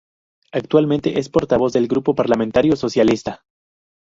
[0.51, 3.43] Actualmente es portavoz del Grupo Parlamentario Socialista.